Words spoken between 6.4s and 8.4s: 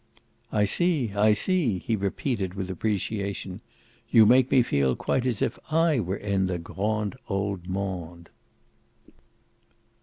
the grand old monde."